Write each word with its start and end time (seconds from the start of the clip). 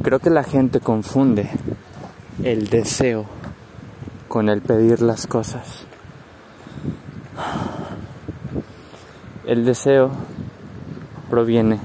Creo 0.00 0.18
que 0.18 0.30
la 0.30 0.42
gente 0.42 0.80
confunde 0.80 1.50
el 2.42 2.68
deseo 2.68 3.26
con 4.28 4.48
el 4.48 4.62
pedir 4.62 5.02
las 5.02 5.26
cosas. 5.26 5.84
El 9.46 9.64
deseo 9.64 10.10
proviene 11.28 11.78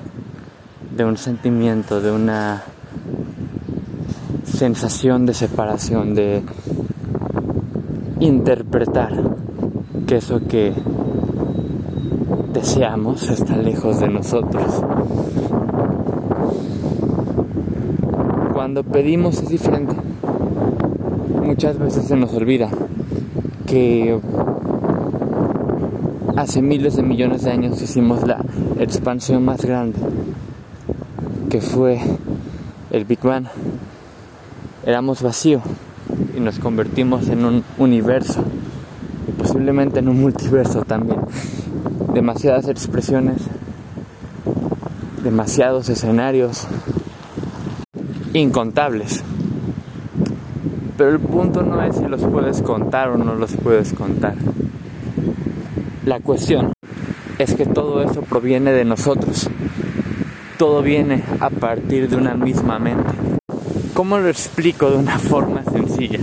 de 0.96 1.06
un 1.06 1.18
sentimiento, 1.18 2.02
de 2.02 2.12
una 2.12 2.64
sensación 4.46 5.26
de 5.26 5.34
separación, 5.34 6.16
de 6.16 6.44
interpretar 8.20 9.12
que 10.08 10.18
eso 10.18 10.40
que 10.48 10.74
deseamos 12.54 13.30
está 13.30 13.58
lejos 13.58 14.00
de 14.00 14.08
nosotros. 14.08 14.82
Cuando 18.68 18.84
pedimos 18.84 19.42
es 19.42 19.48
diferente. 19.48 19.96
Muchas 21.42 21.80
veces 21.80 22.06
se 22.06 22.18
nos 22.18 22.34
olvida 22.34 22.68
que 23.66 24.20
hace 26.36 26.62
miles 26.62 26.98
de 26.98 27.04
millones 27.04 27.44
de 27.44 27.52
años 27.52 27.82
hicimos 27.82 28.28
la 28.28 28.44
expansión 28.78 29.46
más 29.46 29.64
grande, 29.64 29.98
que 31.50 31.62
fue 31.62 32.02
el 32.92 33.06
Big 33.06 33.22
Bang. 33.22 33.46
Éramos 34.86 35.22
vacío 35.22 35.62
y 36.36 36.42
nos 36.42 36.60
convertimos 36.60 37.30
en 37.30 37.46
un 37.46 37.64
universo 37.78 38.44
y 39.30 39.32
posiblemente 39.32 40.00
en 40.00 40.10
un 40.10 40.20
multiverso 40.20 40.84
también. 40.84 41.22
Demasiadas 42.14 42.68
expresiones, 42.68 43.44
demasiados 45.24 45.88
escenarios, 45.88 46.68
incontables. 48.34 49.24
Pero 50.98 51.12
el 51.12 51.20
punto 51.20 51.62
no 51.64 51.82
es 51.82 51.96
si 51.96 52.06
los 52.08 52.24
puedes 52.24 52.62
contar 52.62 53.10
o 53.10 53.18
no 53.18 53.36
los 53.36 53.56
puedes 53.56 53.94
contar. 53.94 54.36
La 56.06 56.20
cuestión 56.20 56.74
es 57.38 57.54
que 57.54 57.66
todo 57.66 58.02
eso 58.02 58.22
proviene 58.22 58.72
de 58.72 58.86
nosotros. 58.86 59.50
Todo 60.58 60.82
viene 60.82 61.24
a 61.40 61.50
partir 61.50 62.10
de 62.10 62.16
una 62.16 62.34
misma 62.34 62.80
mente. 62.80 63.14
¿Cómo 63.94 64.18
lo 64.18 64.28
explico 64.28 64.90
de 64.90 64.98
una 64.98 65.20
forma 65.20 65.64
sencilla? 65.64 66.20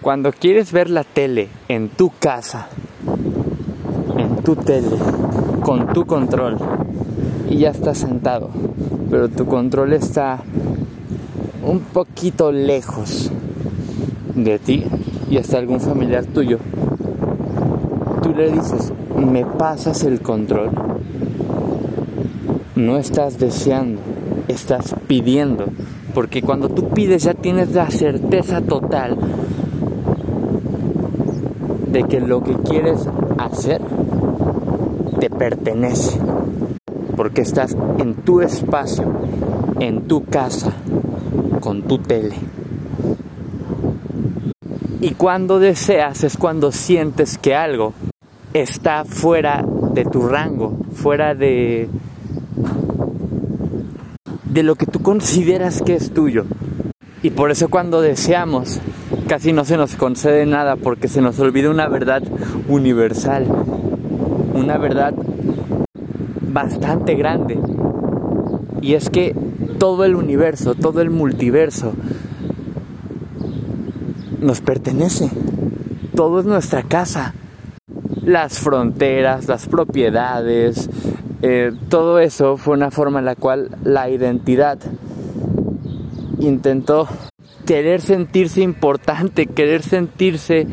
Cuando 0.00 0.32
quieres 0.32 0.72
ver 0.72 0.90
la 0.90 1.04
tele 1.04 1.48
en 1.68 1.90
tu 1.90 2.10
casa, 2.18 2.68
en 4.16 4.42
tu 4.42 4.56
tele, 4.56 4.96
con 5.62 5.92
tu 5.92 6.06
control, 6.06 6.56
y 7.50 7.58
ya 7.58 7.70
estás 7.70 7.98
sentado, 7.98 8.50
pero 9.10 9.28
tu 9.28 9.46
control 9.46 9.92
está 9.92 10.42
un 11.64 11.80
poquito 11.80 12.52
lejos 12.52 13.30
de 14.34 14.58
ti 14.58 14.84
y 15.30 15.36
hasta 15.36 15.58
algún 15.58 15.80
familiar 15.80 16.24
tuyo, 16.24 16.58
tú 18.22 18.34
le 18.34 18.50
dices, 18.50 18.92
me 19.16 19.44
pasas 19.44 20.04
el 20.04 20.20
control. 20.20 20.70
No 22.74 22.96
estás 22.96 23.38
deseando, 23.38 24.00
estás 24.48 24.94
pidiendo. 25.06 25.66
Porque 26.14 26.42
cuando 26.42 26.68
tú 26.68 26.88
pides 26.88 27.24
ya 27.24 27.34
tienes 27.34 27.72
la 27.72 27.90
certeza 27.90 28.60
total 28.62 29.16
de 31.92 32.04
que 32.04 32.20
lo 32.20 32.42
que 32.42 32.54
quieres 32.54 33.06
hacer 33.38 33.80
te 35.20 35.30
pertenece. 35.30 36.18
Porque 37.16 37.42
estás 37.42 37.76
en 37.98 38.14
tu 38.14 38.40
espacio, 38.40 39.04
en 39.78 40.02
tu 40.02 40.24
casa, 40.24 40.72
con 41.60 41.82
tu 41.82 41.98
tele. 41.98 42.34
Y 45.00 45.12
cuando 45.12 45.58
deseas 45.58 46.24
es 46.24 46.36
cuando 46.36 46.72
sientes 46.72 47.38
que 47.38 47.54
algo 47.54 47.94
está 48.52 49.04
fuera 49.04 49.64
de 49.94 50.04
tu 50.04 50.28
rango, 50.28 50.76
fuera 50.92 51.34
de 51.34 51.88
de 54.44 54.62
lo 54.64 54.74
que 54.74 54.86
tú 54.86 55.00
consideras 55.00 55.80
que 55.80 55.94
es 55.94 56.12
tuyo. 56.12 56.44
Y 57.22 57.30
por 57.30 57.50
eso 57.50 57.68
cuando 57.68 58.00
deseamos 58.00 58.80
casi 59.28 59.52
no 59.52 59.64
se 59.64 59.76
nos 59.76 59.94
concede 59.94 60.44
nada 60.44 60.76
porque 60.76 61.06
se 61.06 61.20
nos 61.20 61.38
olvida 61.38 61.70
una 61.70 61.88
verdad 61.88 62.22
universal, 62.68 63.46
una 64.54 64.76
verdad 64.76 65.14
bastante 66.48 67.14
grande. 67.14 67.58
Y 68.82 68.94
es 68.94 69.08
que 69.08 69.36
todo 69.80 70.04
el 70.04 70.14
universo, 70.14 70.74
todo 70.74 71.00
el 71.00 71.08
multiverso 71.08 71.94
nos 74.38 74.60
pertenece. 74.60 75.30
Todo 76.14 76.40
es 76.40 76.44
nuestra 76.44 76.82
casa. 76.82 77.34
Las 78.22 78.58
fronteras, 78.58 79.48
las 79.48 79.66
propiedades, 79.66 80.90
eh, 81.40 81.72
todo 81.88 82.18
eso 82.18 82.58
fue 82.58 82.74
una 82.74 82.90
forma 82.90 83.20
en 83.20 83.24
la 83.24 83.36
cual 83.36 83.70
la 83.82 84.10
identidad 84.10 84.78
intentó 86.40 87.08
querer 87.64 88.02
sentirse 88.02 88.60
importante, 88.60 89.46
querer 89.46 89.82
sentirse 89.82 90.66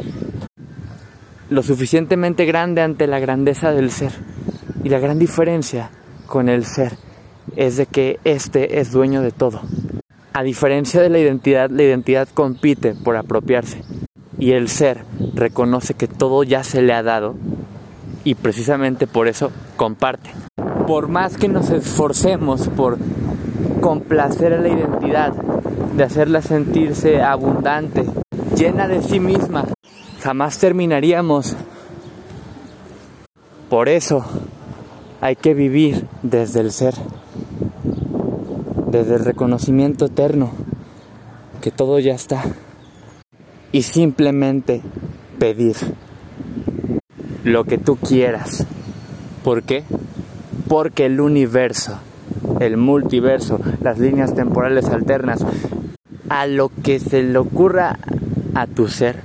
lo 1.50 1.64
suficientemente 1.64 2.44
grande 2.46 2.82
ante 2.82 3.08
la 3.08 3.20
grandeza 3.20 3.72
del 3.72 3.90
ser. 3.90 4.12
Y 4.84 4.90
la 4.90 5.00
gran 5.00 5.18
diferencia 5.18 5.92
con 6.28 6.50
el 6.50 6.66
ser 6.66 7.07
es 7.56 7.78
de 7.78 7.86
que 7.86 8.20
este 8.24 8.80
es 8.80 8.92
dueño 8.92 9.22
de 9.22 9.32
todo. 9.32 9.62
A 10.34 10.44
diferencia 10.44 11.02
de 11.02 11.10
la 11.10 11.20
identidad, 11.20 11.70
la 11.70 11.84
identidad 11.84 12.28
compite 12.34 12.94
por 12.94 13.18
apropiarse 13.18 13.82
y 14.38 14.52
el 14.52 14.70
ser 14.70 15.04
reconoce 15.34 15.94
que 15.94 16.08
todo 16.08 16.44
ya 16.44 16.64
se 16.64 16.82
le 16.82 16.94
ha 16.94 17.04
dado 17.04 17.36
y 18.24 18.36
precisamente 18.36 19.08
por 19.08 19.28
eso 19.28 19.52
comparte. 19.78 20.32
Por 20.86 21.08
más 21.08 21.38
que 21.38 21.48
nos 21.48 21.70
esforcemos 21.70 22.68
por 22.70 22.98
complacer 23.82 24.54
a 24.54 24.62
la 24.62 24.70
identidad, 24.70 25.34
de 25.98 26.04
hacerla 26.04 26.44
sentirse 26.44 27.24
abundante, 27.24 28.06
llena 28.56 28.88
de 28.88 29.02
sí 29.02 29.20
misma, 29.20 29.66
jamás 30.22 30.60
terminaríamos. 30.60 31.56
Por 33.68 33.90
eso 33.90 34.24
hay 35.20 35.36
que 35.36 35.56
vivir 35.56 36.06
desde 36.22 36.60
el 36.60 36.72
ser, 36.72 36.94
desde 38.98 39.16
el 39.16 39.26
reconocimiento 39.26 40.06
eterno, 40.06 40.52
que 41.62 41.72
todo 41.72 42.00
ya 42.00 42.14
está, 42.14 42.44
y 43.72 43.84
simplemente 43.84 44.82
pedir 45.38 45.76
lo 47.44 47.64
que 47.64 47.78
tú 47.78 47.96
quieras. 47.98 48.66
¿Por 49.44 49.64
qué? 49.64 49.84
Porque 50.68 51.06
el 51.06 51.22
universo, 51.22 52.00
el 52.60 52.78
multiverso, 52.78 53.60
las 53.82 54.00
líneas 54.00 54.34
temporales 54.34 54.90
alternas, 54.90 55.46
a 56.30 56.48
lo 56.48 56.70
que 56.70 57.00
se 57.00 57.22
le 57.22 57.38
ocurra 57.38 58.00
a 58.56 58.66
tu 58.66 58.88
ser, 58.88 59.22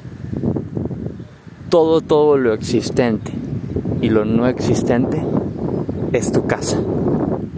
todo, 1.70 2.02
todo 2.02 2.36
lo 2.36 2.52
existente 2.52 3.32
y 4.02 4.10
lo 4.10 4.24
no 4.26 4.46
existente 4.46 5.22
es 6.12 6.30
tu 6.30 6.46
casa. 6.46 6.78